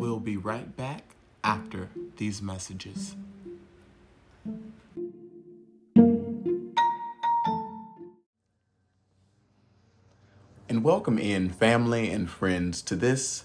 [0.00, 3.16] We'll be right back after these messages.
[10.70, 13.44] And welcome in family and friends to this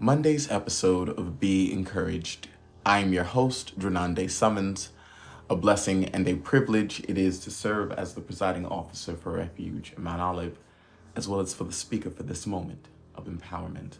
[0.00, 2.48] Monday's episode of Be Encouraged.
[2.84, 4.88] I am your host, Drenande Summons.
[5.48, 9.94] A blessing and a privilege it is to serve as the presiding officer for Refuge
[9.96, 10.58] Mount Olive,
[11.14, 13.98] as well as for the speaker for this moment of empowerment.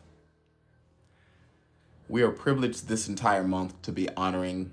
[2.13, 4.73] We are privileged this entire month to be honoring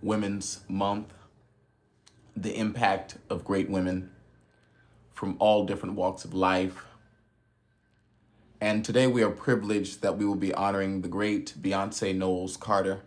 [0.00, 1.12] Women's Month,
[2.34, 4.08] the impact of great women
[5.12, 6.86] from all different walks of life.
[8.58, 13.02] And today we are privileged that we will be honoring the great Beyoncé Knowles Carter.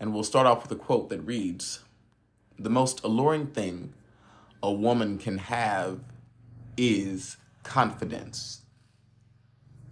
[0.00, 1.84] And we'll start off with a quote that reads
[2.58, 3.94] The most alluring thing
[4.60, 6.00] a woman can have
[6.76, 8.62] is confidence.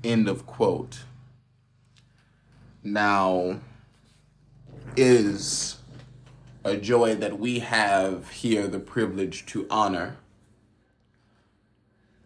[0.02, 1.04] End of quote.
[2.86, 3.60] Now,
[4.94, 5.76] is
[6.64, 10.18] a joy that we have here the privilege to honor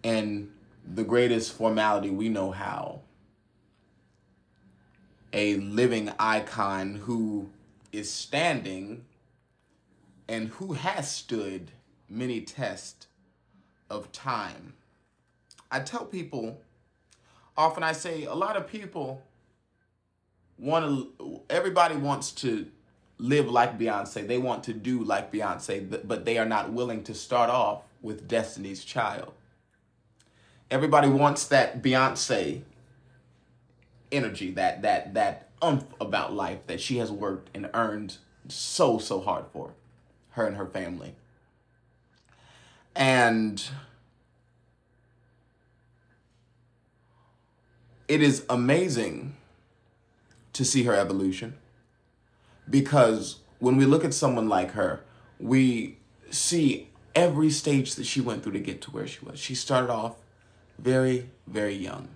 [0.02, 0.50] and
[0.84, 3.02] the greatest formality we know how.
[5.32, 7.50] A living icon who
[7.92, 9.04] is standing
[10.28, 11.70] and who has stood
[12.08, 13.06] many tests
[13.88, 14.74] of time.
[15.70, 16.60] I tell people,
[17.56, 19.22] often I say, a lot of people
[20.58, 22.66] want to, everybody wants to
[23.18, 24.26] live like Beyoncé.
[24.26, 28.28] They want to do like Beyoncé, but they are not willing to start off with
[28.28, 29.32] Destiny's Child.
[30.70, 32.62] Everybody wants that Beyoncé
[34.12, 38.16] energy, that that that umph about life that she has worked and earned
[38.48, 39.72] so so hard for,
[40.30, 41.14] her and her family.
[42.94, 43.64] And
[48.08, 49.37] it is amazing
[50.58, 51.54] to see her evolution
[52.68, 55.04] because when we look at someone like her,
[55.38, 55.98] we
[56.30, 59.38] see every stage that she went through to get to where she was.
[59.38, 60.16] She started off
[60.76, 62.08] very, very young.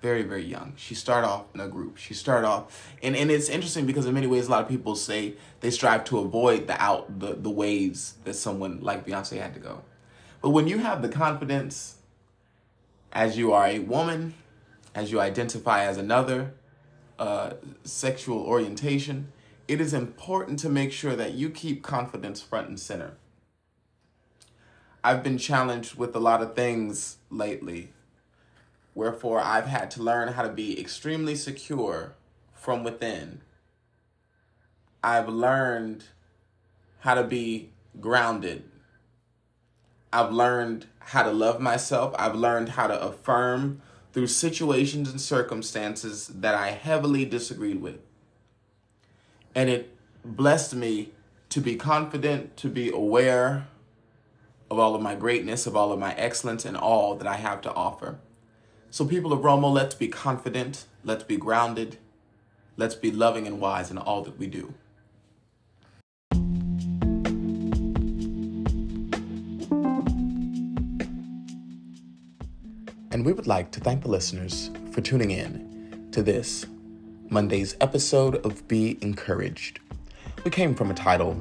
[0.00, 0.72] Very, very young.
[0.76, 1.98] She started off in a group.
[1.98, 4.94] She started off, and, and it's interesting because in many ways, a lot of people
[4.94, 9.52] say they strive to avoid the out the, the ways that someone like Beyoncé had
[9.54, 9.82] to go.
[10.40, 11.96] But when you have the confidence,
[13.12, 14.34] as you are a woman,
[14.94, 16.54] as you identify as another
[17.18, 19.32] uh, sexual orientation,
[19.66, 23.14] it is important to make sure that you keep confidence front and center.
[25.04, 27.92] I've been challenged with a lot of things lately,
[28.94, 32.14] wherefore I've had to learn how to be extremely secure
[32.52, 33.40] from within.
[35.02, 36.04] I've learned
[37.00, 37.70] how to be
[38.00, 38.64] grounded.
[40.12, 42.14] I've learned how to love myself.
[42.18, 43.82] I've learned how to affirm
[44.12, 48.00] through situations and circumstances that I heavily disagreed with.
[49.54, 51.10] And it blessed me
[51.50, 53.68] to be confident, to be aware
[54.70, 57.60] of all of my greatness, of all of my excellence, and all that I have
[57.62, 58.18] to offer.
[58.90, 61.98] So, people of Romo, let's be confident, let's be grounded,
[62.76, 64.74] let's be loving and wise in all that we do.
[73.18, 76.66] And we would like to thank the listeners for tuning in to this
[77.30, 79.80] Monday's episode of Be Encouraged.
[80.44, 81.36] We came from a title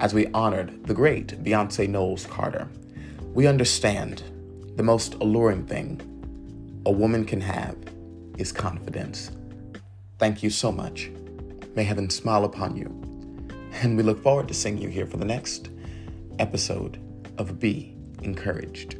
[0.00, 2.66] as we honored the great Beyoncé Knowles Carter.
[3.32, 4.24] We understand
[4.74, 6.00] the most alluring thing
[6.84, 7.76] a woman can have
[8.36, 9.30] is confidence.
[10.18, 11.12] Thank you so much.
[11.76, 12.88] May heaven smile upon you.
[13.84, 15.70] And we look forward to seeing you here for the next
[16.40, 16.98] episode
[17.38, 18.99] of Be Encouraged.